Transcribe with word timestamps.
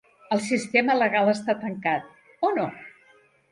El 0.35 0.39
sistema 0.45 0.95
legal 1.01 1.29
està 1.35 1.55
tancat, 1.67 2.09
o 2.49 2.53
no? 2.59 2.67